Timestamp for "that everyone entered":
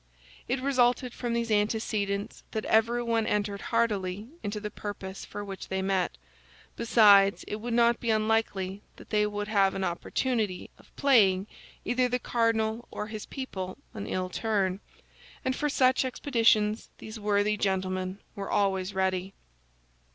2.53-3.61